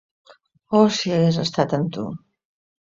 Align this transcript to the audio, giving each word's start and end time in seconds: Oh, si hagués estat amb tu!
Oh, 0.79 0.87
si 1.01 1.15
hagués 1.19 1.39
estat 1.45 1.81
amb 1.81 1.95
tu! 1.99 2.09